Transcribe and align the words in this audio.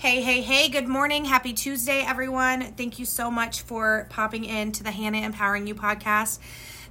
Hey, 0.00 0.22
hey, 0.22 0.42
hey, 0.42 0.68
good 0.68 0.86
morning. 0.86 1.24
Happy 1.24 1.52
Tuesday, 1.52 2.04
everyone. 2.06 2.62
Thank 2.76 3.00
you 3.00 3.04
so 3.04 3.32
much 3.32 3.62
for 3.62 4.06
popping 4.10 4.44
in 4.44 4.70
to 4.70 4.84
the 4.84 4.92
Hannah 4.92 5.18
Empowering 5.18 5.66
You 5.66 5.74
podcast. 5.74 6.38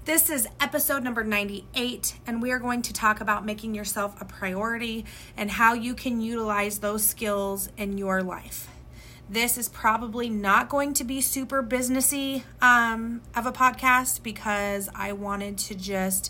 This 0.04 0.30
is 0.30 0.46
episode 0.60 1.06
number 1.06 1.24
98, 1.24 2.16
and 2.28 2.42
we 2.42 2.52
are 2.52 2.60
going 2.60 2.82
to 2.82 2.92
talk 2.92 3.22
about 3.22 3.46
making 3.46 3.74
yourself 3.74 4.22
a 4.22 4.26
priority 4.26 5.06
and 5.38 5.50
how 5.52 5.74
you 5.74 5.96
can 5.96 6.20
utilize 6.20 6.80
those 6.80 7.06
skills 7.06 7.70
in 7.78 7.98
your 7.98 8.22
life. 8.22 8.68
This 9.30 9.58
is 9.58 9.70
probably 9.70 10.30
not 10.30 10.68
going 10.68 10.94
to 10.96 11.06
be 11.06 11.22
super 11.22 11.64
businessy 11.64 12.44
um, 12.62 13.22
of 13.34 13.46
a 13.46 13.54
podcast 13.54 14.22
because 14.22 14.90
I 14.94 15.14
wanted 15.14 15.58
to 15.60 15.76
just 15.76 16.30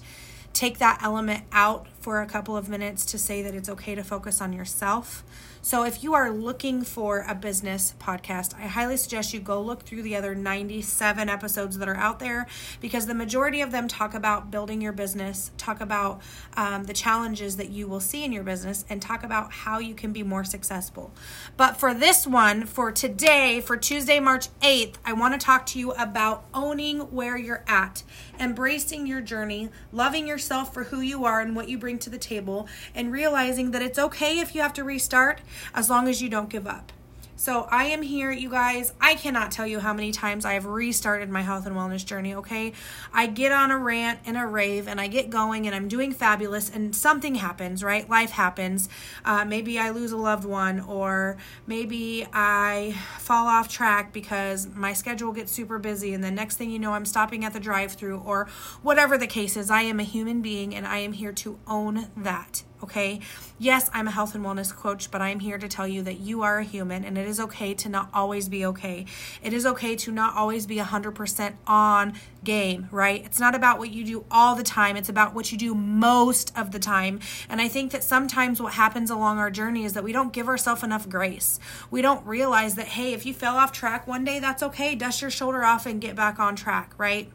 take 0.53 0.79
that 0.79 0.99
element 1.03 1.43
out 1.51 1.87
for 2.01 2.21
a 2.21 2.25
couple 2.25 2.57
of 2.57 2.67
minutes 2.67 3.05
to 3.05 3.17
say 3.17 3.41
that 3.41 3.53
it's 3.53 3.69
okay 3.69 3.95
to 3.95 4.03
focus 4.03 4.41
on 4.41 4.53
yourself. 4.53 5.23
So, 5.67 5.83
if 5.83 6.01
you 6.01 6.13
are 6.13 6.31
looking 6.31 6.81
for 6.85 7.25
a 7.27 7.35
business 7.35 7.93
podcast, 7.99 8.53
I 8.57 8.67
highly 8.67 8.95
suggest 8.95 9.33
you 9.33 9.41
go 9.41 9.61
look 9.61 9.83
through 9.83 10.01
the 10.01 10.15
other 10.15 10.33
97 10.33 11.27
episodes 11.27 11.77
that 11.79 11.89
are 11.89 11.97
out 11.97 12.19
there 12.19 12.47
because 12.79 13.05
the 13.05 13.13
majority 13.13 13.59
of 13.59 13.73
them 13.73 13.89
talk 13.89 14.13
about 14.13 14.49
building 14.49 14.79
your 14.79 14.93
business, 14.93 15.51
talk 15.57 15.81
about 15.81 16.21
um, 16.55 16.85
the 16.85 16.93
challenges 16.93 17.57
that 17.57 17.67
you 17.67 17.85
will 17.85 17.99
see 17.99 18.23
in 18.23 18.31
your 18.31 18.45
business, 18.45 18.85
and 18.89 19.01
talk 19.01 19.23
about 19.23 19.51
how 19.51 19.77
you 19.77 19.93
can 19.93 20.13
be 20.13 20.23
more 20.23 20.45
successful. 20.45 21.11
But 21.57 21.75
for 21.75 21.93
this 21.93 22.25
one, 22.25 22.65
for 22.65 22.89
today, 22.89 23.59
for 23.59 23.75
Tuesday, 23.75 24.21
March 24.21 24.47
8th, 24.61 24.95
I 25.03 25.11
want 25.11 25.37
to 25.37 25.45
talk 25.45 25.65
to 25.65 25.79
you 25.79 25.91
about 25.91 26.45
owning 26.53 26.99
where 27.11 27.35
you're 27.35 27.65
at, 27.67 28.03
embracing 28.39 29.05
your 29.05 29.19
journey, 29.19 29.67
loving 29.91 30.27
yourself 30.27 30.73
for 30.73 30.85
who 30.85 31.01
you 31.01 31.25
are 31.25 31.41
and 31.41 31.57
what 31.57 31.67
you 31.67 31.77
bring 31.77 31.99
to 31.99 32.09
the 32.09 32.17
table, 32.17 32.69
and 32.95 33.11
realizing 33.11 33.71
that 33.71 33.81
it's 33.81 33.99
okay 33.99 34.39
if 34.39 34.55
you 34.55 34.61
have 34.61 34.71
to 34.71 34.85
restart 34.85 35.41
as 35.73 35.89
long 35.89 36.07
as 36.07 36.21
you 36.21 36.29
don't 36.29 36.49
give 36.49 36.67
up. 36.67 36.91
So 37.39 37.67
I 37.69 37.85
am 37.85 38.01
here, 38.01 38.31
you 38.31 38.49
guys. 38.49 38.93
I 38.99 39.13
cannot 39.13 39.51
tell 39.51 39.67
you 39.67 39.79
how 39.79 39.93
many 39.93 40.11
times 40.11 40.43
I 40.43 40.53
have 40.53 40.65
restarted 40.65 41.29
my 41.29 41.43
health 41.43 41.67
and 41.67 41.75
wellness 41.75 42.03
journey, 42.03 42.33
okay? 42.33 42.73
I 43.13 43.27
get 43.27 43.51
on 43.51 43.69
a 43.69 43.77
rant 43.77 44.21
and 44.25 44.35
a 44.35 44.47
rave 44.47 44.87
and 44.87 44.99
I 44.99 45.05
get 45.05 45.29
going 45.29 45.67
and 45.67 45.75
I'm 45.75 45.87
doing 45.87 46.11
fabulous 46.11 46.67
and 46.67 46.95
something 46.95 47.35
happens, 47.35 47.83
right? 47.83 48.09
Life 48.09 48.31
happens. 48.31 48.89
Uh, 49.23 49.45
maybe 49.45 49.77
I 49.77 49.91
lose 49.91 50.11
a 50.11 50.17
loved 50.17 50.45
one 50.45 50.79
or 50.79 51.37
maybe 51.67 52.25
I 52.33 52.95
fall 53.19 53.45
off 53.45 53.69
track 53.69 54.13
because 54.13 54.67
my 54.73 54.93
schedule 54.93 55.31
gets 55.31 55.51
super 55.51 55.77
busy 55.77 56.15
and 56.15 56.23
the 56.23 56.31
next 56.31 56.57
thing 56.57 56.71
you 56.71 56.79
know, 56.79 56.93
I'm 56.93 57.05
stopping 57.05 57.45
at 57.45 57.53
the 57.53 57.59
drive 57.59 57.91
through 57.91 58.17
or 58.17 58.47
whatever 58.81 59.15
the 59.15 59.27
case 59.27 59.55
is. 59.55 59.69
I 59.69 59.83
am 59.83 59.99
a 59.99 60.03
human 60.03 60.41
being 60.41 60.73
and 60.73 60.87
I 60.87 60.97
am 60.97 61.13
here 61.13 61.33
to 61.33 61.59
own 61.67 62.07
that 62.17 62.63
okay? 62.83 63.19
Yes, 63.59 63.89
I'm 63.93 64.07
a 64.07 64.11
health 64.11 64.35
and 64.35 64.45
wellness 64.45 64.75
coach, 64.75 65.09
but 65.11 65.21
I'm 65.21 65.39
here 65.39 65.57
to 65.57 65.67
tell 65.67 65.87
you 65.87 66.01
that 66.03 66.19
you 66.19 66.43
are 66.43 66.59
a 66.59 66.63
human 66.63 67.03
and 67.03 67.17
it 67.17 67.27
is 67.27 67.39
okay 67.39 67.73
to 67.75 67.89
not 67.89 68.09
always 68.13 68.49
be 68.49 68.65
okay. 68.65 69.05
It 69.43 69.53
is 69.53 69.65
okay 69.65 69.95
to 69.97 70.11
not 70.11 70.35
always 70.35 70.67
be 70.67 70.77
100% 70.77 71.53
on 71.65 72.13
game, 72.43 72.87
right? 72.91 73.25
It's 73.25 73.39
not 73.39 73.55
about 73.55 73.79
what 73.79 73.91
you 73.91 74.05
do 74.05 74.25
all 74.29 74.55
the 74.55 74.63
time, 74.63 74.95
it's 74.95 75.09
about 75.09 75.33
what 75.33 75.51
you 75.51 75.57
do 75.57 75.73
most 75.75 76.51
of 76.57 76.71
the 76.71 76.79
time. 76.79 77.19
And 77.49 77.59
I 77.61 77.67
think 77.67 77.91
that 77.91 78.03
sometimes 78.03 78.61
what 78.61 78.73
happens 78.73 79.09
along 79.09 79.39
our 79.39 79.51
journey 79.51 79.85
is 79.85 79.93
that 79.93 80.03
we 80.03 80.11
don't 80.11 80.33
give 80.33 80.47
ourselves 80.47 80.83
enough 80.83 81.09
grace. 81.09 81.59
We 81.91 82.01
don't 82.01 82.25
realize 82.25 82.75
that, 82.75 82.87
hey, 82.87 83.13
if 83.13 83.25
you 83.25 83.33
fell 83.33 83.57
off 83.57 83.71
track 83.71 84.07
one 84.07 84.23
day, 84.23 84.39
that's 84.39 84.63
okay. 84.63 84.95
Dust 84.95 85.21
your 85.21 85.31
shoulder 85.31 85.63
off 85.63 85.85
and 85.85 85.99
get 85.99 86.15
back 86.15 86.39
on 86.39 86.55
track, 86.55 86.93
right? 86.97 87.31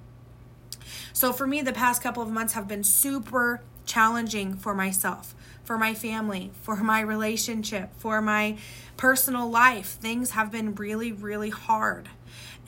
So 1.12 1.32
for 1.32 1.46
me, 1.46 1.62
the 1.62 1.72
past 1.72 2.02
couple 2.02 2.22
of 2.22 2.30
months 2.30 2.54
have 2.54 2.66
been 2.66 2.84
super 2.84 3.60
challenging 3.86 4.55
for 4.55 4.75
myself, 4.75 5.34
for 5.64 5.78
my 5.78 5.94
family, 5.94 6.50
for 6.61 6.77
my 6.77 7.00
relationship, 7.00 7.91
for 7.97 8.20
my 8.20 8.56
personal 8.97 9.48
life. 9.48 9.89
Things 9.89 10.30
have 10.30 10.50
been 10.50 10.74
really, 10.74 11.12
really 11.12 11.50
hard. 11.50 12.08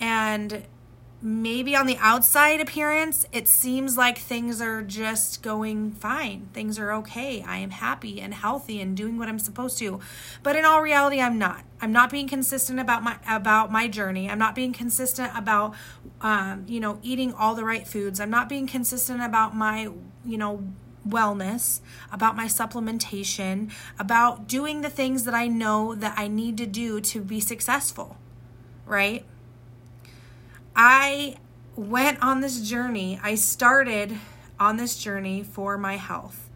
And 0.00 0.64
maybe 1.24 1.74
on 1.74 1.86
the 1.86 1.96
outside 2.00 2.60
appearance, 2.60 3.26
it 3.32 3.48
seems 3.48 3.96
like 3.96 4.18
things 4.18 4.60
are 4.60 4.82
just 4.82 5.42
going 5.42 5.90
fine. 5.92 6.50
Things 6.52 6.78
are 6.78 6.92
okay. 6.92 7.42
I 7.42 7.56
am 7.56 7.70
happy 7.70 8.20
and 8.20 8.34
healthy 8.34 8.78
and 8.78 8.94
doing 8.94 9.16
what 9.16 9.26
I'm 9.26 9.38
supposed 9.38 9.78
to. 9.78 10.00
But 10.42 10.54
in 10.54 10.66
all 10.66 10.82
reality, 10.82 11.22
I'm 11.22 11.38
not. 11.38 11.64
I'm 11.80 11.92
not 11.92 12.10
being 12.10 12.28
consistent 12.28 12.78
about 12.78 13.02
my 13.02 13.16
about 13.26 13.72
my 13.72 13.88
journey. 13.88 14.28
I'm 14.28 14.38
not 14.38 14.54
being 14.54 14.74
consistent 14.74 15.32
about 15.34 15.74
um, 16.20 16.66
you 16.68 16.78
know 16.78 16.98
eating 17.02 17.32
all 17.32 17.54
the 17.54 17.64
right 17.64 17.86
foods. 17.86 18.20
I'm 18.20 18.30
not 18.30 18.48
being 18.50 18.66
consistent 18.66 19.22
about 19.22 19.56
my 19.56 19.88
you 20.26 20.36
know 20.36 20.62
wellness, 21.08 21.80
about 22.12 22.36
my 22.36 22.46
supplementation, 22.46 23.70
about 23.98 24.48
doing 24.48 24.80
the 24.80 24.90
things 24.90 25.24
that 25.24 25.34
I 25.34 25.46
know 25.46 25.94
that 25.94 26.14
I 26.16 26.28
need 26.28 26.56
to 26.58 26.66
do 26.66 27.00
to 27.00 27.20
be 27.20 27.40
successful, 27.40 28.16
right? 28.86 29.24
I 30.76 31.36
went 31.76 32.22
on 32.22 32.40
this 32.40 32.60
journey. 32.68 33.20
I 33.22 33.34
started 33.34 34.18
on 34.58 34.76
this 34.76 34.96
journey 34.96 35.42
for 35.42 35.76
my 35.76 35.96
health. 35.96 36.50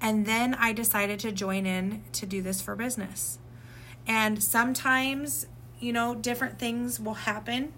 And 0.00 0.24
then 0.26 0.54
I 0.54 0.72
decided 0.72 1.20
to 1.20 1.32
join 1.32 1.66
in 1.66 2.02
to 2.12 2.26
do 2.26 2.40
this 2.42 2.60
for 2.60 2.74
business. 2.74 3.38
And 4.06 4.42
sometimes, 4.42 5.46
you 5.78 5.92
know, 5.92 6.14
different 6.14 6.58
things 6.58 6.98
will 6.98 7.14
happen 7.14 7.72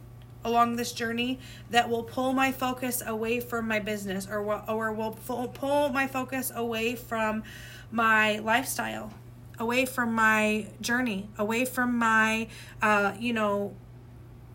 along 0.44 0.76
this 0.76 0.92
journey 0.92 1.38
that 1.70 1.88
will 1.88 2.02
pull 2.02 2.32
my 2.32 2.52
focus 2.52 3.02
away 3.06 3.40
from 3.40 3.68
my 3.68 3.78
business 3.78 4.26
or 4.30 4.40
or 4.68 4.92
will 4.92 5.12
pull 5.54 5.88
my 5.90 6.06
focus 6.06 6.52
away 6.54 6.94
from 6.94 7.42
my 7.90 8.38
lifestyle 8.38 9.12
away 9.58 9.84
from 9.84 10.12
my 10.12 10.66
journey 10.80 11.28
away 11.38 11.64
from 11.64 11.96
my 11.96 12.48
uh, 12.80 13.14
you 13.18 13.32
know 13.32 13.74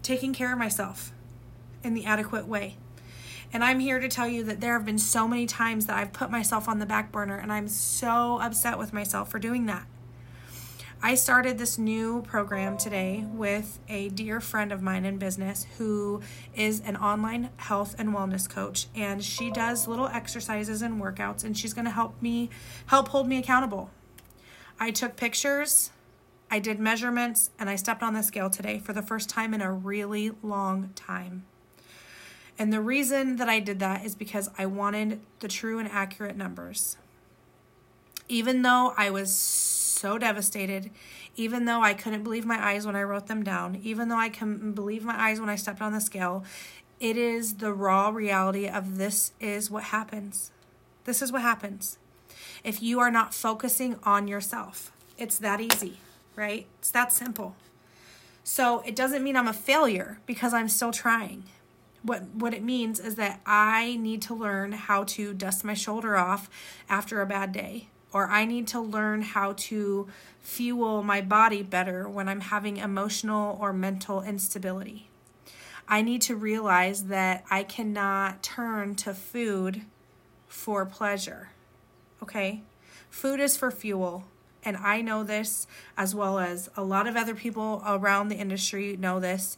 taking 0.08 0.34
care 0.34 0.54
of 0.54 0.58
myself 0.58 1.12
in 1.84 1.94
the 1.94 2.06
adequate 2.06 2.48
way. 2.48 2.78
And 3.52 3.64
I'm 3.64 3.80
here 3.80 4.00
to 4.00 4.08
tell 4.08 4.28
you 4.28 4.44
that 4.44 4.62
there 4.62 4.74
have 4.74 4.86
been 4.86 4.98
so 4.98 5.28
many 5.28 5.46
times 5.46 5.86
that 5.86 5.98
I've 5.98 6.14
put 6.14 6.30
myself 6.30 6.68
on 6.68 6.80
the 6.80 6.86
back 6.86 7.12
burner 7.12 7.38
and 7.38 7.52
I'm 7.52 7.68
so 7.68 8.40
upset 8.42 8.78
with 8.78 8.94
myself 8.94 9.30
for 9.30 9.40
doing 9.40 9.66
that 9.68 9.86
I 11.02 11.14
started 11.14 11.60
this 11.60 11.78
new 11.78 12.24
program 12.24 12.76
today 12.76 13.24
with 13.32 13.78
a 13.88 14.10
dear 14.10 14.42
friend 14.42 14.72
of 14.72 14.82
mine 14.82 15.06
in 15.06 15.20
business 15.20 15.68
who 15.78 16.22
is 16.56 16.80
an 16.82 16.96
online 16.98 17.52
health 17.58 17.96
and 18.00 18.10
wellness 18.10 18.50
coach 18.50 18.88
and 18.96 19.24
she 19.24 19.52
does 19.52 19.88
little 19.88 20.08
exercises 20.08 20.82
and 20.82 21.00
workouts 21.00 21.44
and 21.44 21.56
she's 21.56 21.74
going 21.74 21.86
to 21.86 21.92
help 21.92 22.20
me 22.20 22.50
help 22.88 23.10
hold 23.10 23.28
me 23.28 23.38
accountable. 23.38 23.92
I 24.80 24.90
took 24.90 25.16
pictures, 25.16 25.92
I 26.50 26.58
did 26.58 26.80
measurements 26.80 27.52
and 27.60 27.70
I 27.70 27.76
stepped 27.76 28.02
on 28.02 28.16
the 28.16 28.24
scale 28.24 28.50
today 28.50 28.80
for 28.80 28.92
the 28.92 29.04
first 29.04 29.30
time 29.30 29.54
in 29.54 29.62
a 29.62 29.72
really 29.72 30.32
long 30.42 30.90
time. 30.96 31.46
And 32.58 32.74
the 32.74 32.82
reason 32.82 33.36
that 33.36 33.48
I 33.48 33.60
did 33.60 33.78
that 33.80 34.04
is 34.04 34.16
because 34.16 34.50
I 34.58 34.66
wanted 34.66 35.20
the 35.42 35.48
true 35.48 35.78
and 35.78 35.88
accurate 35.88 36.36
numbers. 36.36 36.98
Even 38.28 38.64
though 38.64 38.96
I 38.98 39.12
was 39.12 39.32
so 39.98 40.18
devastated, 40.18 40.92
even 41.36 41.66
though 41.66 41.82
I 41.82 41.94
couldn't 41.94 42.24
believe 42.24 42.46
my 42.46 42.64
eyes 42.64 42.86
when 42.86 42.96
I 42.96 43.04
wrote 43.04 43.28
them 43.28 43.44
down, 43.44 43.80
even 43.84 44.10
though 44.10 44.18
I 44.18 44.30
couldn't 44.30 44.74
believe 44.74 45.04
my 45.04 45.20
eyes 45.20 45.40
when 45.40 45.50
I 45.50 45.56
stepped 45.56 45.82
on 45.82 45.94
the 45.94 46.00
scale. 46.00 46.44
It 47.00 47.18
is 47.18 47.56
the 47.56 47.74
raw 47.74 48.10
reality 48.10 48.68
of 48.68 48.98
this 48.98 49.34
is 49.40 49.70
what 49.70 49.86
happens. 49.86 50.52
This 51.06 51.22
is 51.22 51.32
what 51.32 51.42
happens. 51.42 51.98
If 52.64 52.82
you 52.82 53.00
are 53.00 53.12
not 53.12 53.34
focusing 53.34 54.00
on 54.04 54.28
yourself, 54.28 54.92
it's 55.18 55.38
that 55.40 55.62
easy, 55.62 56.00
right? 56.36 56.68
It's 56.80 56.92
that 56.92 57.12
simple. 57.14 57.56
So 58.44 58.82
it 58.86 58.96
doesn't 58.96 59.24
mean 59.24 59.36
I'm 59.36 59.48
a 59.48 59.54
failure 59.54 60.20
because 60.26 60.54
I'm 60.54 60.70
still 60.70 60.92
trying. 60.92 61.44
What 62.04 62.24
what 62.34 62.54
it 62.54 62.64
means 62.64 63.00
is 63.00 63.16
that 63.16 63.42
I 63.46 63.98
need 63.98 64.22
to 64.24 64.34
learn 64.34 64.72
how 64.72 65.04
to 65.04 65.34
dust 65.34 65.66
my 65.66 65.74
shoulder 65.74 66.16
off 66.16 66.50
after 66.90 67.22
a 67.22 67.26
bad 67.26 67.52
day 67.52 67.90
or 68.14 68.28
I 68.28 68.46
need 68.46 68.68
to 68.70 68.80
learn 68.80 69.22
how 69.22 69.54
to 69.54 70.08
fuel 70.42 71.04
my 71.04 71.22
body 71.22 71.62
better 71.62 72.08
when 72.08 72.30
I'm 72.30 72.42
having 72.42 72.78
emotional 72.78 73.58
or 73.60 73.74
mental 73.74 74.22
instability. 74.22 75.10
I 75.88 76.02
need 76.02 76.22
to 76.24 76.36
realize 76.36 77.06
that 77.06 77.46
I 77.50 77.64
cannot 77.64 78.44
turn 78.44 78.96
to 78.96 79.14
food 79.14 79.82
for 80.48 80.86
pleasure. 80.86 81.50
Okay? 82.22 82.64
Food 83.10 83.40
is 83.40 83.56
for 83.58 83.72
fuel. 83.72 84.26
And 84.64 84.78
I 84.78 85.02
know 85.02 85.24
this 85.24 85.68
as 85.96 86.14
well 86.14 86.40
as 86.40 86.70
a 86.76 86.84
lot 86.84 87.08
of 87.08 87.16
other 87.16 87.36
people 87.36 87.82
around 87.86 88.28
the 88.28 88.36
industry 88.36 88.98
know 88.98 89.20
this. 89.20 89.58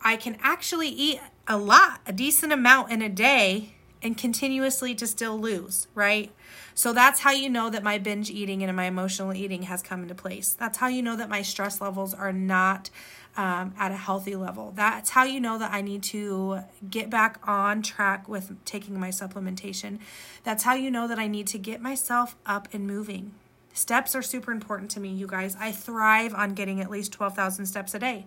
I 0.00 0.16
can 0.16 0.36
actually 0.40 0.88
eat 0.88 1.20
a 1.48 1.56
lot, 1.56 2.00
a 2.06 2.12
decent 2.12 2.52
amount 2.52 2.92
in 2.92 3.02
a 3.02 3.08
day 3.08 3.75
and 4.06 4.16
continuously 4.16 4.94
to 4.94 5.06
still 5.06 5.36
lose, 5.36 5.88
right? 5.94 6.30
So 6.74 6.92
that's 6.92 7.20
how 7.20 7.32
you 7.32 7.50
know 7.50 7.68
that 7.70 7.82
my 7.82 7.98
binge 7.98 8.30
eating 8.30 8.62
and 8.62 8.74
my 8.76 8.84
emotional 8.84 9.34
eating 9.34 9.62
has 9.62 9.82
come 9.82 10.02
into 10.02 10.14
place. 10.14 10.52
That's 10.52 10.78
how 10.78 10.86
you 10.86 11.02
know 11.02 11.16
that 11.16 11.28
my 11.28 11.42
stress 11.42 11.80
levels 11.80 12.14
are 12.14 12.32
not 12.32 12.88
um, 13.36 13.74
at 13.76 13.90
a 13.90 13.96
healthy 13.96 14.36
level. 14.36 14.72
That's 14.76 15.10
how 15.10 15.24
you 15.24 15.40
know 15.40 15.58
that 15.58 15.72
I 15.72 15.80
need 15.80 16.04
to 16.04 16.60
get 16.88 17.10
back 17.10 17.40
on 17.42 17.82
track 17.82 18.28
with 18.28 18.64
taking 18.64 18.98
my 18.98 19.08
supplementation. 19.08 19.98
That's 20.44 20.62
how 20.62 20.74
you 20.74 20.90
know 20.90 21.08
that 21.08 21.18
I 21.18 21.26
need 21.26 21.48
to 21.48 21.58
get 21.58 21.82
myself 21.82 22.36
up 22.46 22.68
and 22.72 22.86
moving. 22.86 23.32
Steps 23.72 24.14
are 24.14 24.22
super 24.22 24.52
important 24.52 24.90
to 24.92 25.00
me, 25.00 25.10
you 25.10 25.26
guys. 25.26 25.54
I 25.60 25.72
thrive 25.72 26.32
on 26.32 26.54
getting 26.54 26.80
at 26.80 26.90
least 26.90 27.12
12,000 27.12 27.66
steps 27.66 27.94
a 27.94 27.98
day. 27.98 28.24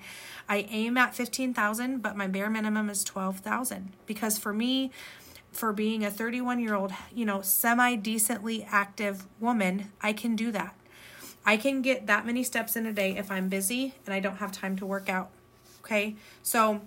I 0.47 0.67
aim 0.69 0.95
at 0.97 1.15
15,000, 1.15 2.03
but 2.03 2.15
my 2.15 2.27
bare 2.27 2.51
minimum 2.51 2.87
is 2.89 3.03
12,000 3.03 3.93
because 4.05 4.37
for 4.37 4.53
me, 4.53 4.91
for 5.51 5.73
being 5.73 6.05
a 6.05 6.11
31 6.11 6.59
year 6.59 6.75
old, 6.75 6.91
you 7.13 7.25
know, 7.25 7.41
semi 7.41 7.95
decently 7.95 8.65
active 8.69 9.25
woman, 9.39 9.91
I 10.01 10.13
can 10.13 10.35
do 10.35 10.51
that. 10.51 10.75
I 11.45 11.57
can 11.57 11.81
get 11.81 12.07
that 12.07 12.25
many 12.25 12.43
steps 12.43 12.75
in 12.75 12.85
a 12.85 12.93
day 12.93 13.17
if 13.17 13.31
I'm 13.31 13.49
busy 13.49 13.95
and 14.05 14.13
I 14.13 14.19
don't 14.19 14.37
have 14.37 14.51
time 14.51 14.75
to 14.77 14.85
work 14.85 15.09
out. 15.09 15.29
Okay. 15.81 16.15
So 16.43 16.81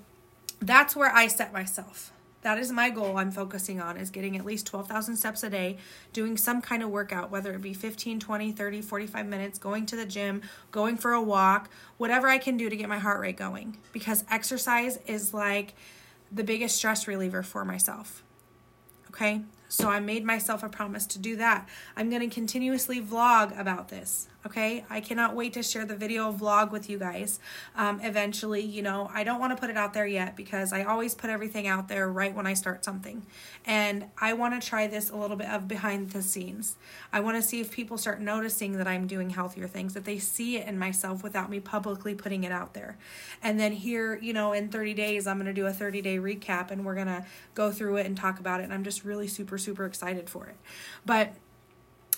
that's 0.61 0.95
where 0.95 1.13
I 1.15 1.27
set 1.27 1.53
myself. 1.53 2.13
That 2.43 2.59
is 2.59 2.73
my 2.73 2.91
goal 2.91 3.19
I'm 3.19 3.31
focusing 3.31 3.81
on 3.81 3.97
is 3.97 4.11
getting 4.11 4.37
at 4.37 4.45
least 4.45 4.67
12,000 4.67 5.17
steps 5.17 5.45
a 5.45 5.51
day, 5.51 5.79
doing 6.13 6.37
some 6.37 6.61
kind 6.61 6.83
of 6.83 6.91
workout, 6.91 7.31
whether 7.31 7.53
it 7.55 7.63
be 7.63 7.73
15, 7.73 8.19
20, 8.19 8.53
30, 8.53 8.83
45 8.83 9.27
minutes, 9.27 9.59
going 9.61 9.87
to 9.87 9.97
the 9.97 10.05
gym, 10.05 10.43
going 10.73 10.97
for 10.97 11.13
a 11.13 11.23
walk, 11.23 11.71
whatever 11.99 12.29
I 12.29 12.39
can 12.39 12.57
do 12.57 12.69
to 12.69 12.77
get 12.77 12.89
my 12.89 12.99
heart 12.99 13.21
rate 13.21 13.37
going 13.37 13.77
because 13.93 14.25
exercise 14.29 14.99
is 15.07 15.33
like 15.33 15.75
the 16.33 16.43
biggest 16.43 16.77
stress 16.77 17.07
reliever 17.07 17.45
for 17.45 17.65
myself. 17.65 18.25
Okay? 19.13 19.43
So 19.73 19.89
I 19.89 20.01
made 20.01 20.23
myself 20.23 20.63
a 20.63 20.69
promise 20.69 21.07
to 21.07 21.19
do 21.19 21.35
that. 21.37 21.67
I'm 21.97 22.11
going 22.11 22.21
to 22.21 22.33
continuously 22.33 23.01
vlog 23.01 23.59
about 23.59 23.89
this. 23.89 24.29
Okay, 24.45 24.85
I 24.91 25.01
cannot 25.01 25.37
wait 25.37 25.53
to 25.53 25.63
share 25.63 25.87
the 25.87 25.95
video 25.95 26.33
vlog 26.33 26.73
with 26.73 26.91
you 26.91 26.99
guys. 26.99 27.39
Um, 27.77 28.01
eventually, 28.03 28.61
you 28.61 28.83
know, 28.83 29.09
I 29.15 29.23
don't 29.23 29.39
want 29.39 29.55
to 29.55 29.61
put 29.61 29.71
it 29.71 29.77
out 29.77 29.95
there 29.95 30.07
yet 30.07 30.37
because 30.37 30.73
I 30.73 30.83
always 30.83 31.15
put 31.15 31.31
everything 31.31 31.69
out 31.69 31.87
there 31.87 32.09
right 32.09 32.35
when 32.35 32.45
I 32.45 32.55
start 32.55 32.85
something. 32.85 33.23
And 33.65 34.07
I 34.21 34.33
want 34.33 34.61
to 34.61 34.69
try 34.69 34.89
this 34.89 35.11
a 35.11 35.17
little 35.17 35.37
bit 35.37 35.47
of 35.47 35.69
behind 35.69 36.11
the 36.11 36.23
scenes. 36.23 36.75
I 37.13 37.21
want 37.21 37.37
to 37.37 37.43
see 37.43 37.61
if 37.61 37.71
people 37.71 37.97
start 37.97 38.21
noticing 38.21 38.79
that 38.79 38.89
I'm 38.89 39.07
doing 39.07 39.31
healthier 39.31 39.69
things, 39.69 39.95
that 39.95 40.05
they 40.05 40.19
see 40.19 40.57
it 40.57 40.67
in 40.67 40.77
myself 40.77 41.23
without 41.23 41.49
me 41.49 41.61
publicly 41.61 42.17
putting 42.17 42.43
it 42.43 42.51
out 42.51 42.75
there. 42.75 42.99
And 43.45 43.61
then 43.61 43.71
here, 43.71 44.19
you 44.21 44.33
know, 44.33 44.53
in 44.53 44.71
30 44.71 44.93
days, 44.95 45.29
I'm 45.29 45.37
going 45.37 45.47
to 45.47 45.53
do 45.53 45.67
a 45.67 45.73
30 45.73 46.03
day 46.03 46.19
recap 46.19 46.73
and 46.73 46.85
we're 46.85 46.97
going 46.97 47.07
to 47.07 47.25
go 47.55 47.71
through 47.71 47.99
it 47.99 48.07
and 48.07 48.17
talk 48.17 48.41
about 48.41 48.59
it. 48.59 48.65
And 48.65 48.75
I'm 48.75 48.83
just 48.83 49.05
really 49.05 49.29
super, 49.29 49.57
super 49.63 49.85
excited 49.85 50.29
for 50.29 50.47
it. 50.47 50.57
But 51.07 51.35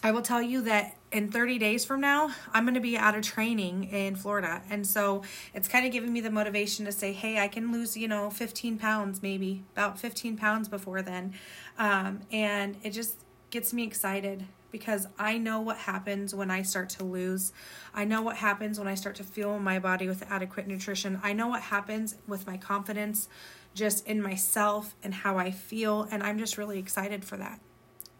I 0.02 0.10
will 0.10 0.22
tell 0.22 0.42
you 0.42 0.60
that 0.62 0.96
in 1.12 1.30
30 1.30 1.58
days 1.58 1.84
from 1.84 2.00
now, 2.00 2.30
I'm 2.52 2.64
going 2.64 2.74
to 2.74 2.80
be 2.80 2.98
out 2.98 3.16
of 3.16 3.22
training 3.22 3.84
in 3.84 4.16
Florida. 4.16 4.60
And 4.68 4.86
so 4.86 5.22
it's 5.54 5.66
kind 5.66 5.86
of 5.86 5.92
giving 5.92 6.12
me 6.12 6.20
the 6.20 6.30
motivation 6.30 6.84
to 6.84 6.92
say, 6.92 7.14
hey, 7.14 7.38
I 7.38 7.48
can 7.48 7.72
lose, 7.72 7.96
you 7.96 8.06
know, 8.06 8.28
15 8.28 8.76
pounds, 8.76 9.22
maybe 9.22 9.64
about 9.72 9.98
15 9.98 10.36
pounds 10.36 10.68
before 10.68 11.00
then. 11.00 11.32
Um, 11.78 12.20
and 12.30 12.76
it 12.82 12.90
just 12.90 13.16
gets 13.48 13.72
me 13.72 13.84
excited 13.84 14.44
because 14.70 15.06
I 15.18 15.38
know 15.38 15.60
what 15.60 15.76
happens 15.76 16.34
when 16.34 16.50
I 16.50 16.62
start 16.62 16.88
to 16.90 17.04
lose. 17.04 17.52
I 17.94 18.04
know 18.04 18.20
what 18.20 18.36
happens 18.36 18.76
when 18.76 18.88
I 18.88 18.96
start 18.96 19.14
to 19.16 19.24
fuel 19.24 19.60
my 19.60 19.78
body 19.78 20.08
with 20.08 20.24
adequate 20.28 20.66
nutrition. 20.66 21.20
I 21.22 21.32
know 21.32 21.46
what 21.46 21.62
happens 21.62 22.16
with 22.26 22.46
my 22.46 22.56
confidence 22.56 23.28
just 23.74 24.06
in 24.06 24.22
myself 24.22 24.94
and 25.02 25.12
how 25.12 25.36
I 25.36 25.50
feel. 25.50 26.08
And 26.10 26.22
I'm 26.22 26.38
just 26.38 26.56
really 26.56 26.78
excited 26.78 27.24
for 27.24 27.36
that. 27.36 27.60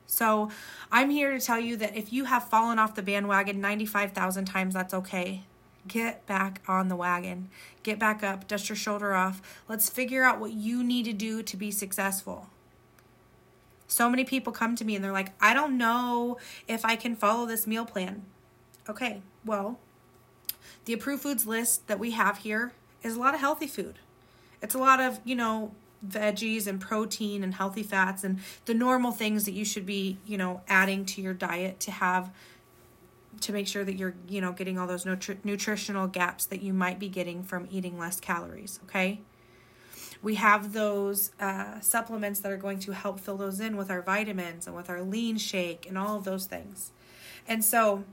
So 0.07 0.51
I'm 0.93 1.11
here 1.11 1.33
to 1.33 1.41
tell 1.41 1.59
you 1.59 1.77
that 1.79 1.97
if 1.97 2.13
you 2.13 2.25
have 2.25 2.49
fallen 2.49 2.79
off 2.79 2.95
the 2.95 3.03
bandwagon 3.03 3.61
95,000 3.61 4.45
times, 4.45 4.75
that's 4.75 4.95
okay. 4.95 5.43
Get 5.87 6.27
back 6.27 6.63
on 6.67 6.89
the 6.89 6.97
wagon. 6.97 7.51
Get 7.83 7.99
back 7.99 8.23
up. 8.23 8.49
Dust 8.49 8.69
your 8.69 8.77
shoulder 8.77 9.15
off. 9.15 9.43
Let's 9.69 9.89
figure 9.89 10.25
out 10.25 10.41
what 10.41 10.53
you 10.53 10.83
need 10.83 11.05
to 11.05 11.13
do 11.13 11.43
to 11.43 11.57
be 11.57 11.71
successful. 11.71 12.49
So 13.87 14.09
many 14.09 14.25
people 14.25 14.53
come 14.53 14.77
to 14.77 14.85
me 14.85 14.97
and 14.97 15.05
they're 15.05 15.13
like, 15.13 15.33
I 15.41 15.53
don't 15.55 15.77
know 15.77 16.39
if 16.67 16.85
I 16.85 16.97
can 16.97 17.17
follow 17.17 17.47
this 17.47 17.67
meal 17.67 17.85
plan. 17.85 18.25
Okay, 18.89 19.23
well, 19.45 19.79
the 20.85 20.93
approved 20.93 21.23
foods 21.23 21.47
list 21.47 21.87
that 21.87 21.99
we 21.99 22.13
have 22.13 22.39
here 22.39 22.73
is 23.03 23.17
a 23.17 23.21
lot 23.21 23.35
of 23.35 23.41
healthy 23.41 23.67
food. 23.67 23.99
It's 24.65 24.75
a 24.75 24.79
lot 24.79 24.99
of, 24.99 25.21
you 25.25 25.37
know, 25.37 25.73
veggies 26.07 26.67
and 26.67 26.81
protein 26.81 27.45
and 27.45 27.55
healthy 27.55 27.83
fats 27.83 28.25
and 28.25 28.41
the 28.65 28.75
normal 28.75 29.13
things 29.13 29.45
that 29.45 29.53
you 29.53 29.65
should 29.65 29.87
be, 29.87 30.19
you 30.27 30.37
know, 30.37 30.63
adding 30.69 31.05
to 31.05 31.23
your 31.23 31.35
diet 31.35 31.81
to 31.81 31.91
have 31.91 32.31
to 33.41 33.53
make 33.53 33.67
sure 33.67 33.85
that 33.85 33.95
you're, 33.95 34.15
you 34.29 34.41
know, 34.41 34.53
getting 34.53 34.79
all 34.79 34.87
those 34.87 35.05
nutri- 35.05 35.37
nutritional 35.45 36.07
gaps 36.07 36.47
that 36.47 36.63
you 36.63 36.73
might 36.73 36.99
be 36.99 37.09
getting 37.09 37.43
from 37.43 37.69
eating 37.71 37.99
less 37.99 38.21
calories, 38.21 38.81
okay? 38.85 39.21
We 40.23 40.37
have 40.37 40.73
those 40.73 41.33
uh, 41.39 41.81
supplements 41.81 42.41
that 42.41 42.51
are 42.51 42.57
going 42.57 42.79
to 42.81 42.93
help 42.93 43.21
fill 43.21 43.37
those 43.37 43.61
in 43.61 43.77
with 43.77 43.91
our 43.91 44.01
vitamins 44.01 44.67
and 44.67 44.75
with 44.75 44.89
our 44.89 45.03
lean 45.03 45.37
shake 45.37 45.87
and 45.87 45.99
all 45.99 46.17
of 46.17 46.25
those 46.25 46.47
things. 46.47 46.93
And 47.47 47.63
so 47.63 48.05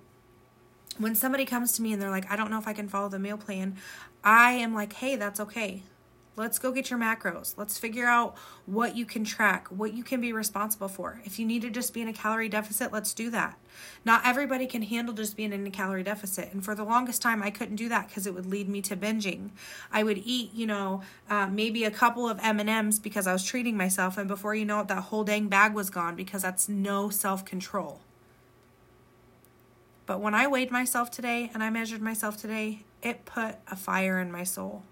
when 0.97 1.15
somebody 1.15 1.45
comes 1.45 1.71
to 1.73 1.81
me 1.81 1.93
and 1.93 2.01
they're 2.01 2.09
like, 2.09 2.29
I 2.29 2.35
don't 2.35 2.51
know 2.51 2.59
if 2.59 2.67
I 2.67 2.73
can 2.73 2.89
follow 2.89 3.07
the 3.07 3.19
meal 3.19 3.37
plan, 3.37 3.77
I 4.23 4.53
am 4.53 4.73
like, 4.73 4.93
hey, 4.93 5.15
that's 5.15 5.39
okay. 5.39 5.83
Let's 6.37 6.59
go 6.59 6.71
get 6.71 6.89
your 6.89 6.97
macros. 6.97 7.55
Let's 7.57 7.77
figure 7.77 8.05
out 8.05 8.37
what 8.65 8.95
you 8.95 9.05
can 9.05 9.25
track, 9.25 9.67
what 9.67 9.93
you 9.93 10.01
can 10.01 10.21
be 10.21 10.31
responsible 10.31 10.87
for. 10.87 11.21
If 11.25 11.37
you 11.37 11.45
need 11.45 11.61
to 11.63 11.69
just 11.69 11.93
be 11.93 12.01
in 12.01 12.07
a 12.07 12.13
calorie 12.13 12.47
deficit, 12.47 12.93
let's 12.93 13.13
do 13.13 13.29
that. 13.31 13.59
Not 14.05 14.25
everybody 14.25 14.65
can 14.65 14.81
handle 14.81 15.13
just 15.13 15.35
being 15.35 15.51
in 15.51 15.67
a 15.67 15.69
calorie 15.69 16.03
deficit. 16.03 16.53
And 16.53 16.63
for 16.63 16.73
the 16.73 16.85
longest 16.85 17.21
time, 17.21 17.43
I 17.43 17.49
couldn't 17.49 17.75
do 17.75 17.89
that 17.89 18.07
because 18.07 18.25
it 18.25 18.33
would 18.33 18.45
lead 18.45 18.69
me 18.69 18.81
to 18.83 18.95
binging. 18.95 19.49
I 19.91 20.03
would 20.03 20.19
eat, 20.19 20.53
you 20.53 20.65
know, 20.65 21.01
uh, 21.29 21.47
maybe 21.47 21.83
a 21.83 21.91
couple 21.91 22.29
of 22.29 22.39
M&Ms 22.41 22.99
because 22.99 23.27
I 23.27 23.33
was 23.33 23.43
treating 23.43 23.75
myself. 23.75 24.17
And 24.17 24.29
before 24.29 24.55
you 24.55 24.63
know 24.63 24.79
it, 24.79 24.87
that 24.87 25.01
whole 25.01 25.25
dang 25.25 25.49
bag 25.49 25.73
was 25.73 25.89
gone 25.89 26.15
because 26.15 26.43
that's 26.43 26.69
no 26.69 27.09
self-control. 27.09 27.99
But 30.05 30.21
when 30.21 30.33
I 30.33 30.47
weighed 30.47 30.71
myself 30.71 31.11
today 31.11 31.51
and 31.53 31.61
I 31.61 31.69
measured 31.69 32.01
myself 32.01 32.37
today, 32.37 32.83
it 33.03 33.25
put 33.25 33.55
a 33.69 33.75
fire 33.75 34.17
in 34.19 34.31
my 34.31 34.43
soul. 34.43 34.83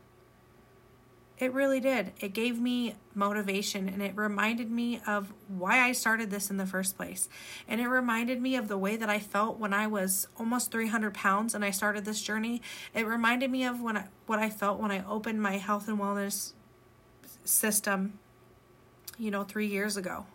It 1.40 1.54
really 1.54 1.80
did. 1.80 2.12
It 2.20 2.34
gave 2.34 2.60
me 2.60 2.96
motivation 3.16 3.88
and 3.88 4.02
it 4.02 4.14
reminded 4.16 4.70
me 4.70 5.00
of 5.08 5.32
why 5.48 5.80
I 5.80 5.94
started 5.94 6.30
this 6.30 6.50
in 6.50 6.58
the 6.58 6.66
first 6.66 6.98
place. 6.98 7.30
And 7.66 7.80
it 7.80 7.88
reminded 7.88 8.42
me 8.42 8.58
of 8.58 8.68
the 8.68 8.78
way 8.78 8.98
that 8.98 9.10
I 9.10 9.20
felt 9.20 9.58
when 9.58 9.74
I 9.74 9.88
was 9.88 10.28
almost 10.38 10.70
300 10.70 11.14
pounds 11.14 11.56
and 11.56 11.64
I 11.64 11.72
started 11.72 12.04
this 12.04 12.22
journey. 12.22 12.62
It 12.94 13.08
reminded 13.08 13.50
me 13.50 13.64
of 13.64 13.80
when 13.80 13.96
I, 13.96 14.08
what 14.26 14.40
I 14.40 14.50
felt 14.50 14.82
when 14.82 14.92
I 14.92 15.06
opened 15.06 15.42
my 15.42 15.58
health 15.58 15.88
and 15.88 15.98
wellness 15.98 16.52
system, 17.46 18.20
you 19.18 19.32
know, 19.32 19.44
three 19.44 19.68
years 19.68 19.96
ago. 19.96 20.26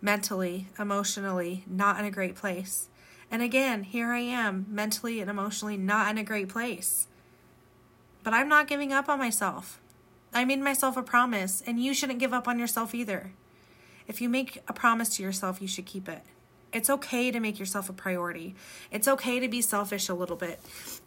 Mentally, 0.00 0.68
emotionally, 0.78 1.64
not 1.66 1.98
in 1.98 2.06
a 2.06 2.10
great 2.10 2.34
place. 2.34 2.88
And 3.30 3.42
again, 3.42 3.82
here 3.82 4.12
I 4.12 4.20
am, 4.20 4.64
mentally 4.70 5.20
and 5.20 5.28
emotionally 5.28 5.76
not 5.76 6.10
in 6.10 6.16
a 6.16 6.24
great 6.24 6.48
place. 6.48 7.08
But 8.22 8.32
I'm 8.32 8.48
not 8.48 8.68
giving 8.68 8.90
up 8.90 9.10
on 9.10 9.18
myself. 9.18 9.80
I 10.38 10.44
made 10.44 10.60
myself 10.60 10.96
a 10.96 11.02
promise, 11.02 11.64
and 11.66 11.82
you 11.82 11.92
shouldn't 11.92 12.20
give 12.20 12.32
up 12.32 12.46
on 12.46 12.60
yourself 12.60 12.94
either. 12.94 13.32
If 14.06 14.20
you 14.20 14.28
make 14.28 14.62
a 14.68 14.72
promise 14.72 15.08
to 15.16 15.22
yourself, 15.24 15.60
you 15.60 15.66
should 15.66 15.84
keep 15.84 16.08
it. 16.08 16.22
It's 16.72 16.88
okay 16.88 17.32
to 17.32 17.40
make 17.40 17.58
yourself 17.58 17.90
a 17.90 17.92
priority. 17.92 18.54
It's 18.92 19.08
okay 19.08 19.40
to 19.40 19.48
be 19.48 19.60
selfish 19.60 20.08
a 20.08 20.14
little 20.14 20.36
bit. 20.36 20.60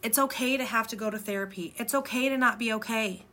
It's 0.03 0.19
okay 0.19 0.57
to 0.57 0.65
have 0.65 0.85
to 0.89 0.97
go 0.97 1.09
to 1.09 1.17
therapy. 1.17 1.73
It's 1.77 1.95
okay 1.95 2.27
to 2.27 2.37
not 2.37 2.59
be 2.59 2.73
okay. 2.73 3.23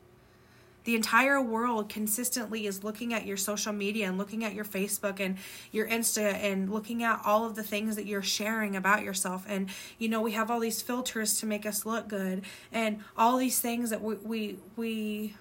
The 0.84 0.94
entire 0.94 1.42
world 1.42 1.88
consistently 1.88 2.68
is 2.68 2.84
looking 2.84 3.12
at 3.12 3.26
your 3.26 3.36
social 3.36 3.72
media 3.72 4.06
and 4.06 4.18
looking 4.18 4.44
at 4.44 4.54
your 4.54 4.64
Facebook 4.64 5.18
and 5.18 5.36
your 5.72 5.88
Insta 5.88 6.32
and 6.34 6.70
looking 6.72 7.02
at 7.02 7.20
all 7.24 7.44
of 7.44 7.56
the 7.56 7.64
things 7.64 7.96
that 7.96 8.06
you're 8.06 8.22
sharing 8.22 8.76
about 8.76 9.02
yourself. 9.02 9.44
And, 9.48 9.68
you 9.98 10.08
know, 10.08 10.20
we 10.20 10.30
have 10.32 10.48
all 10.48 10.60
these 10.60 10.80
filters 10.80 11.40
to 11.40 11.46
make 11.46 11.66
us 11.66 11.84
look 11.84 12.06
good 12.06 12.42
and 12.70 13.00
all 13.16 13.36
these 13.36 13.58
things 13.58 13.90
that 13.90 14.00
we, 14.00 14.14
we, 14.14 14.58
we 14.76 15.34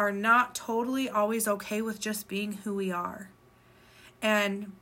are 0.00 0.10
not 0.10 0.54
totally 0.54 1.10
always 1.10 1.46
okay 1.46 1.82
with 1.82 2.00
just 2.00 2.26
being 2.26 2.52
who 2.64 2.74
we 2.74 2.90
are. 2.90 3.28
And 4.22 4.72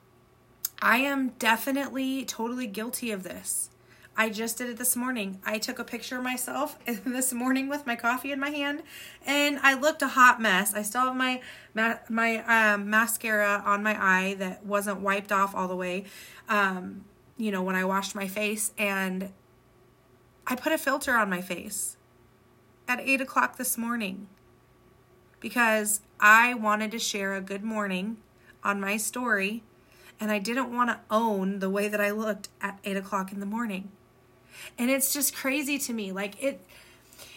I 0.81 0.99
am 0.99 1.31
definitely 1.41 2.25
totally 2.25 2.69
guilty 2.69 3.11
of 3.11 3.25
this. 3.25 3.71
I 4.17 4.31
just 4.31 4.59
did 4.59 4.69
it 4.69 4.77
this 4.77 4.95
morning. 4.95 5.41
I 5.45 5.59
took 5.59 5.81
a 5.81 5.85
picture 5.85 6.19
of 6.19 6.23
myself 6.23 6.79
this 7.05 7.33
morning 7.33 7.69
with 7.69 7.85
my 7.85 7.97
coffee 7.97 8.31
in 8.31 8.39
my 8.39 8.51
hand, 8.51 8.85
and 9.27 9.59
I 9.61 9.75
looked 9.75 10.03
a 10.03 10.09
hot 10.09 10.41
mess. 10.41 10.73
I 10.73 10.83
still 10.83 11.01
have 11.01 11.17
my 11.17 11.43
my 12.09 12.73
um, 12.73 12.89
mascara 12.89 13.61
on 13.67 13.83
my 13.83 13.97
eye 14.01 14.35
that 14.35 14.65
wasn't 14.65 15.01
wiped 15.01 15.33
off 15.33 15.53
all 15.53 15.67
the 15.67 15.77
way. 15.77 16.05
Um, 16.49 17.07
you 17.37 17.51
know, 17.51 17.65
when 17.65 17.75
I 17.75 17.85
washed 17.85 18.15
my 18.15 18.29
face, 18.29 18.73
and 18.79 19.33
I 20.47 20.55
put 20.55 20.71
a 20.71 20.79
filter 20.79 21.15
on 21.15 21.29
my 21.29 21.41
face 21.41 21.97
at 22.87 23.01
eight 23.01 23.21
o'clock 23.21 23.57
this 23.57 23.77
morning 23.77 24.29
because 25.41 26.01
I 26.21 26.55
wanted 26.55 26.91
to 26.93 26.99
share 26.99 27.35
a 27.35 27.41
good 27.41 27.63
morning 27.63 28.19
on 28.65 28.81
my 28.81 28.97
story 28.97 29.63
and 30.21 30.31
I 30.31 30.39
didn't 30.39 30.75
want 30.75 30.91
to 30.91 31.01
own 31.11 31.61
the 31.61 31.71
way 31.71 31.89
that 31.89 32.01
I 32.01 32.11
looked 32.11 32.49
at 32.61 32.79
eight 32.85 32.97
o'clock 32.97 33.33
in 33.33 33.41
the 33.41 33.47
morning. 33.47 33.91
And 34.77 34.91
it's 34.91 35.13
just 35.13 35.35
crazy 35.35 35.79
to 35.79 35.93
me. 35.93 36.13
Like 36.13 36.43
it 36.43 36.61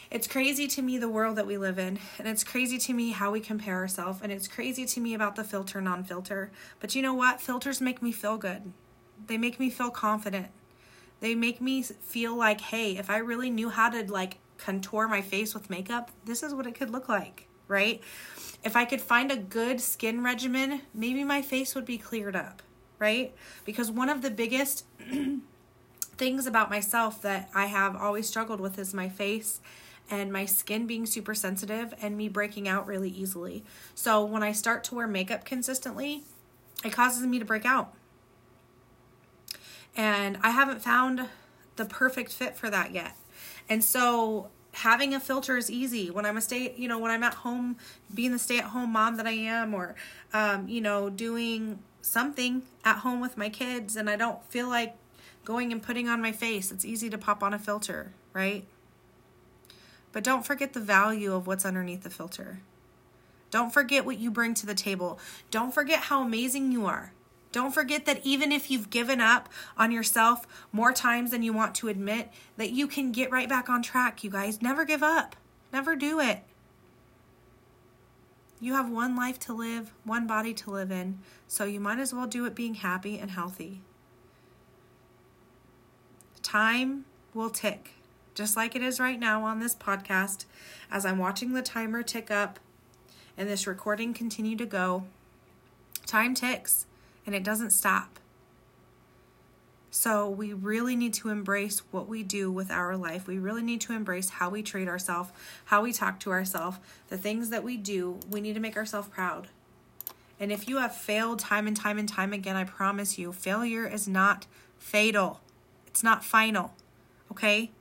it's 0.09 0.27
crazy 0.27 0.67
to 0.67 0.81
me 0.81 0.97
the 0.97 1.07
world 1.07 1.37
that 1.37 1.47
we 1.47 1.57
live 1.57 1.79
in, 1.79 1.97
and 2.19 2.27
it's 2.27 2.43
crazy 2.43 2.77
to 2.79 2.93
me 2.93 3.11
how 3.11 3.31
we 3.31 3.39
compare 3.39 3.77
ourselves, 3.77 4.19
and 4.21 4.29
it's 4.29 4.45
crazy 4.45 4.85
to 4.85 4.99
me 4.99 5.13
about 5.13 5.37
the 5.37 5.43
filter 5.45 5.79
non 5.79 6.03
filter. 6.03 6.51
But 6.81 6.95
you 6.95 7.01
know 7.01 7.13
what? 7.13 7.39
Filters 7.39 7.79
make 7.79 8.01
me 8.01 8.11
feel 8.11 8.37
good. 8.37 8.73
They 9.27 9.37
make 9.37 9.57
me 9.57 9.69
feel 9.69 9.89
confident. 9.89 10.47
They 11.21 11.33
make 11.33 11.61
me 11.61 11.81
feel 11.81 12.35
like, 12.35 12.59
hey, 12.59 12.97
if 12.97 13.09
I 13.09 13.17
really 13.19 13.49
knew 13.49 13.69
how 13.69 13.89
to 13.89 14.11
like 14.11 14.39
contour 14.57 15.07
my 15.07 15.21
face 15.21 15.53
with 15.53 15.69
makeup, 15.69 16.11
this 16.25 16.43
is 16.43 16.53
what 16.53 16.67
it 16.67 16.75
could 16.75 16.89
look 16.89 17.07
like, 17.07 17.47
right? 17.71 18.01
If 18.63 18.75
I 18.75 18.85
could 18.85 19.01
find 19.01 19.31
a 19.31 19.37
good 19.37 19.81
skin 19.81 20.23
regimen, 20.23 20.81
maybe 20.93 21.23
my 21.23 21.41
face 21.41 21.73
would 21.73 21.85
be 21.85 21.97
cleared 21.97 22.35
up, 22.35 22.61
right? 22.99 23.33
Because 23.65 23.89
one 23.89 24.09
of 24.09 24.21
the 24.21 24.29
biggest 24.29 24.85
things 26.17 26.45
about 26.45 26.69
myself 26.69 27.21
that 27.23 27.49
I 27.55 27.65
have 27.65 27.95
always 27.95 28.27
struggled 28.27 28.59
with 28.59 28.77
is 28.77 28.93
my 28.93 29.09
face 29.09 29.59
and 30.11 30.31
my 30.31 30.45
skin 30.45 30.85
being 30.85 31.05
super 31.05 31.33
sensitive 31.33 31.93
and 32.01 32.17
me 32.17 32.27
breaking 32.27 32.67
out 32.67 32.85
really 32.85 33.09
easily. 33.09 33.63
So 33.95 34.23
when 34.23 34.43
I 34.43 34.51
start 34.51 34.83
to 34.85 34.95
wear 34.95 35.07
makeup 35.07 35.45
consistently, 35.45 36.23
it 36.83 36.91
causes 36.91 37.25
me 37.25 37.39
to 37.39 37.45
break 37.45 37.65
out. 37.65 37.93
And 39.95 40.37
I 40.43 40.51
haven't 40.51 40.81
found 40.81 41.27
the 41.77 41.85
perfect 41.85 42.31
fit 42.31 42.55
for 42.55 42.69
that 42.69 42.91
yet. 42.91 43.15
And 43.69 43.83
so 43.83 44.49
having 44.73 45.13
a 45.13 45.19
filter 45.19 45.57
is 45.57 45.69
easy. 45.69 46.09
When 46.09 46.25
i'm 46.25 46.37
a 46.37 46.41
stay 46.41 46.73
you 46.77 46.87
know 46.87 46.99
when 46.99 47.11
i'm 47.11 47.23
at 47.23 47.35
home 47.35 47.77
being 48.13 48.31
the 48.31 48.39
stay 48.39 48.59
at 48.59 48.65
home 48.65 48.91
mom 48.91 49.17
that 49.17 49.27
i 49.27 49.31
am 49.31 49.73
or 49.73 49.95
um, 50.33 50.67
you 50.67 50.81
know 50.81 51.09
doing 51.09 51.79
something 52.01 52.63
at 52.83 52.97
home 52.97 53.21
with 53.21 53.37
my 53.37 53.49
kids 53.49 53.95
and 53.95 54.09
i 54.09 54.15
don't 54.15 54.43
feel 54.45 54.67
like 54.67 54.95
going 55.45 55.71
and 55.71 55.83
putting 55.83 56.07
on 56.07 56.21
my 56.21 56.31
face 56.31 56.71
it's 56.71 56.85
easy 56.85 57.09
to 57.09 57.17
pop 57.17 57.43
on 57.43 57.53
a 57.53 57.59
filter 57.59 58.13
right? 58.33 58.65
But 60.11 60.23
don't 60.23 60.45
forget 60.45 60.73
the 60.73 60.79
value 60.79 61.33
of 61.33 61.47
what's 61.47 61.65
underneath 61.65 62.03
the 62.03 62.09
filter. 62.09 62.59
Don't 63.49 63.73
forget 63.73 64.05
what 64.05 64.17
you 64.17 64.31
bring 64.31 64.53
to 64.55 64.65
the 64.65 64.75
table. 64.75 65.19
Don't 65.49 65.73
forget 65.73 65.99
how 65.99 66.21
amazing 66.21 66.71
you 66.71 66.85
are 66.85 67.13
don't 67.51 67.73
forget 67.73 68.05
that 68.05 68.21
even 68.23 68.51
if 68.51 68.71
you've 68.71 68.89
given 68.89 69.19
up 69.19 69.49
on 69.77 69.91
yourself 69.91 70.47
more 70.71 70.93
times 70.93 71.31
than 71.31 71.43
you 71.43 71.51
want 71.51 71.75
to 71.75 71.89
admit, 71.89 72.29
that 72.57 72.71
you 72.71 72.87
can 72.87 73.11
get 73.11 73.31
right 73.31 73.49
back 73.49 73.69
on 73.69 73.81
track, 73.83 74.23
you 74.23 74.29
guys. 74.29 74.61
Never 74.61 74.85
give 74.85 75.03
up. 75.03 75.35
Never 75.73 75.95
do 75.95 76.19
it. 76.19 76.43
You 78.59 78.73
have 78.73 78.89
one 78.89 79.15
life 79.15 79.39
to 79.39 79.53
live, 79.53 79.91
one 80.03 80.27
body 80.27 80.53
to 80.53 80.69
live 80.69 80.91
in, 80.91 81.19
so 81.47 81.63
you 81.63 81.79
might 81.79 81.99
as 81.99 82.13
well 82.13 82.27
do 82.27 82.45
it 82.45 82.53
being 82.53 82.75
happy 82.75 83.17
and 83.17 83.31
healthy. 83.31 83.81
Time 86.43 87.05
will 87.33 87.49
tick, 87.49 87.93
just 88.35 88.55
like 88.55 88.75
it 88.75 88.83
is 88.83 88.99
right 88.99 89.19
now 89.19 89.43
on 89.43 89.59
this 89.59 89.73
podcast, 89.73 90.45
as 90.91 91.05
I'm 91.05 91.17
watching 91.17 91.53
the 91.53 91.63
timer 91.63 92.03
tick 92.03 92.29
up 92.29 92.59
and 93.35 93.49
this 93.49 93.65
recording 93.65 94.13
continue 94.13 94.55
to 94.57 94.65
go. 94.65 95.05
Time 96.05 96.35
ticks 96.35 96.85
and 97.31 97.37
it 97.37 97.45
doesn't 97.45 97.69
stop. 97.69 98.19
So, 99.89 100.29
we 100.29 100.51
really 100.51 100.97
need 100.97 101.13
to 101.15 101.29
embrace 101.29 101.81
what 101.91 102.09
we 102.09 102.23
do 102.23 102.51
with 102.51 102.69
our 102.69 102.97
life. 102.97 103.25
We 103.25 103.39
really 103.39 103.61
need 103.61 103.79
to 103.81 103.93
embrace 103.93 104.29
how 104.29 104.49
we 104.49 104.61
treat 104.63 104.89
ourselves, 104.89 105.31
how 105.65 105.81
we 105.81 105.93
talk 105.93 106.19
to 106.21 106.31
ourselves, 106.31 106.77
the 107.07 107.17
things 107.17 107.49
that 107.49 107.63
we 107.63 107.77
do. 107.77 108.19
We 108.29 108.41
need 108.41 108.53
to 108.55 108.59
make 108.59 108.75
ourselves 108.75 109.07
proud. 109.07 109.47
And 110.41 110.51
if 110.51 110.67
you 110.67 110.79
have 110.79 110.93
failed 110.93 111.39
time 111.39 111.67
and 111.67 111.77
time 111.77 111.97
and 111.97 112.07
time 112.07 112.33
again, 112.33 112.57
I 112.57 112.65
promise 112.65 113.17
you, 113.17 113.31
failure 113.31 113.87
is 113.87 114.09
not 114.09 114.45
fatal, 114.77 115.39
it's 115.87 116.03
not 116.03 116.25
final. 116.25 116.73
Okay? 117.31 117.71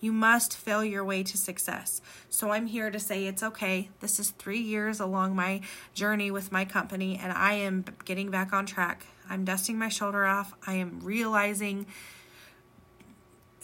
You 0.00 0.12
must 0.12 0.56
fail 0.56 0.84
your 0.84 1.04
way 1.04 1.22
to 1.24 1.36
success. 1.36 2.00
So 2.28 2.50
I'm 2.50 2.66
here 2.66 2.90
to 2.90 3.00
say 3.00 3.26
it's 3.26 3.42
okay. 3.42 3.90
This 4.00 4.20
is 4.20 4.30
three 4.30 4.60
years 4.60 5.00
along 5.00 5.34
my 5.34 5.60
journey 5.92 6.30
with 6.30 6.52
my 6.52 6.64
company, 6.64 7.18
and 7.20 7.32
I 7.32 7.54
am 7.54 7.84
getting 8.04 8.30
back 8.30 8.52
on 8.52 8.64
track. 8.64 9.06
I'm 9.28 9.44
dusting 9.44 9.78
my 9.78 9.88
shoulder 9.88 10.24
off. 10.24 10.54
I 10.66 10.74
am 10.74 11.00
realizing 11.02 11.86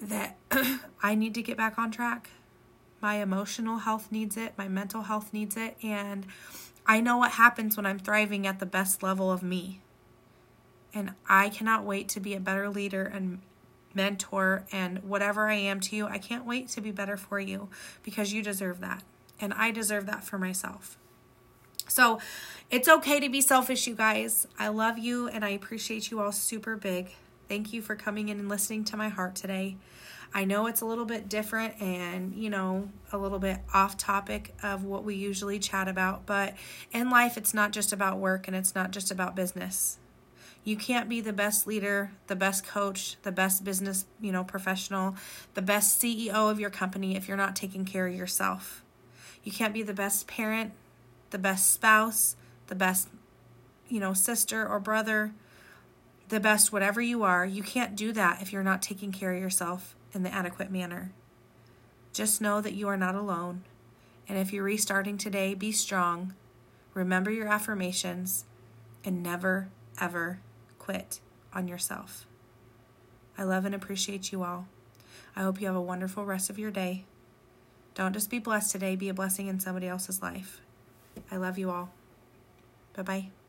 that 0.02 0.36
I 1.02 1.14
need 1.14 1.34
to 1.34 1.42
get 1.42 1.56
back 1.56 1.78
on 1.78 1.90
track. 1.90 2.30
My 3.00 3.16
emotional 3.16 3.78
health 3.78 4.10
needs 4.10 4.36
it, 4.36 4.54
my 4.56 4.66
mental 4.66 5.02
health 5.02 5.32
needs 5.32 5.56
it, 5.56 5.76
and 5.82 6.26
I 6.86 7.00
know 7.00 7.18
what 7.18 7.32
happens 7.32 7.76
when 7.76 7.86
I'm 7.86 7.98
thriving 7.98 8.46
at 8.46 8.60
the 8.60 8.66
best 8.66 9.02
level 9.02 9.30
of 9.30 9.42
me. 9.42 9.82
And 10.92 11.12
I 11.28 11.48
cannot 11.48 11.84
wait 11.84 12.08
to 12.10 12.20
be 12.20 12.34
a 12.34 12.40
better 12.40 12.68
leader 12.68 13.04
and 13.04 13.40
mentor, 13.94 14.64
and 14.72 15.02
whatever 15.02 15.48
I 15.48 15.54
am 15.54 15.80
to 15.80 15.96
you. 15.96 16.06
I 16.06 16.18
can't 16.18 16.44
wait 16.44 16.68
to 16.70 16.80
be 16.80 16.90
better 16.90 17.16
for 17.16 17.40
you 17.40 17.68
because 18.02 18.32
you 18.32 18.42
deserve 18.42 18.80
that. 18.80 19.02
And 19.40 19.52
I 19.54 19.70
deserve 19.70 20.06
that 20.06 20.24
for 20.24 20.38
myself. 20.38 20.96
So 21.88 22.18
it's 22.70 22.88
okay 22.88 23.20
to 23.20 23.28
be 23.28 23.40
selfish, 23.40 23.86
you 23.86 23.94
guys. 23.94 24.46
I 24.58 24.68
love 24.68 24.98
you 24.98 25.28
and 25.28 25.44
I 25.44 25.50
appreciate 25.50 26.10
you 26.10 26.20
all 26.20 26.32
super 26.32 26.76
big. 26.76 27.10
Thank 27.48 27.72
you 27.72 27.82
for 27.82 27.94
coming 27.94 28.30
in 28.30 28.38
and 28.38 28.48
listening 28.48 28.84
to 28.84 28.96
my 28.96 29.08
heart 29.08 29.34
today. 29.34 29.76
I 30.36 30.44
know 30.44 30.66
it's 30.66 30.80
a 30.80 30.86
little 30.86 31.04
bit 31.04 31.28
different 31.28 31.80
and, 31.80 32.34
you 32.34 32.50
know, 32.50 32.88
a 33.12 33.18
little 33.18 33.38
bit 33.38 33.58
off 33.72 33.96
topic 33.96 34.52
of 34.64 34.82
what 34.82 35.04
we 35.04 35.14
usually 35.14 35.60
chat 35.60 35.86
about, 35.86 36.26
but 36.26 36.54
in 36.92 37.08
life, 37.08 37.36
it's 37.36 37.54
not 37.54 37.70
just 37.70 37.92
about 37.92 38.18
work 38.18 38.48
and 38.48 38.56
it's 38.56 38.74
not 38.74 38.90
just 38.90 39.12
about 39.12 39.36
business. 39.36 39.98
You 40.64 40.76
can't 40.78 41.10
be 41.10 41.20
the 41.20 41.32
best 41.34 41.66
leader, 41.66 42.12
the 42.26 42.36
best 42.36 42.66
coach, 42.66 43.16
the 43.22 43.30
best 43.30 43.64
business, 43.64 44.06
you 44.18 44.32
know, 44.32 44.42
professional, 44.42 45.14
the 45.52 45.60
best 45.60 46.00
CEO 46.00 46.50
of 46.50 46.58
your 46.58 46.70
company 46.70 47.16
if 47.16 47.28
you're 47.28 47.36
not 47.36 47.54
taking 47.54 47.84
care 47.84 48.06
of 48.06 48.14
yourself. 48.14 48.82
You 49.42 49.52
can't 49.52 49.74
be 49.74 49.82
the 49.82 49.92
best 49.92 50.26
parent, 50.26 50.72
the 51.30 51.38
best 51.38 51.70
spouse, 51.70 52.34
the 52.68 52.74
best, 52.74 53.08
you 53.90 54.00
know, 54.00 54.14
sister 54.14 54.66
or 54.66 54.80
brother, 54.80 55.32
the 56.30 56.40
best 56.40 56.72
whatever 56.72 57.02
you 57.02 57.22
are. 57.24 57.44
You 57.44 57.62
can't 57.62 57.94
do 57.94 58.10
that 58.12 58.40
if 58.40 58.50
you're 58.50 58.62
not 58.62 58.80
taking 58.80 59.12
care 59.12 59.34
of 59.34 59.42
yourself 59.42 59.94
in 60.14 60.22
the 60.22 60.32
adequate 60.32 60.70
manner. 60.70 61.12
Just 62.14 62.40
know 62.40 62.62
that 62.62 62.72
you 62.72 62.88
are 62.88 62.96
not 62.96 63.14
alone. 63.14 63.64
And 64.26 64.38
if 64.38 64.50
you're 64.50 64.64
restarting 64.64 65.18
today, 65.18 65.52
be 65.52 65.72
strong. 65.72 66.32
Remember 66.94 67.30
your 67.30 67.48
affirmations 67.48 68.46
and 69.04 69.22
never, 69.22 69.68
ever 70.00 70.38
quit 70.84 71.20
on 71.54 71.66
yourself. 71.66 72.26
I 73.38 73.44
love 73.44 73.64
and 73.64 73.74
appreciate 73.74 74.32
you 74.32 74.44
all. 74.44 74.68
I 75.34 75.42
hope 75.42 75.58
you 75.60 75.66
have 75.66 75.76
a 75.76 75.80
wonderful 75.80 76.26
rest 76.26 76.50
of 76.50 76.58
your 76.58 76.70
day. 76.70 77.06
Don't 77.94 78.12
just 78.12 78.28
be 78.28 78.38
blessed 78.38 78.70
today, 78.70 78.94
be 78.94 79.08
a 79.08 79.14
blessing 79.14 79.46
in 79.46 79.60
somebody 79.60 79.88
else's 79.88 80.20
life. 80.20 80.60
I 81.30 81.36
love 81.36 81.58
you 81.58 81.70
all. 81.70 81.90
Bye 82.94 83.02
bye. 83.02 83.43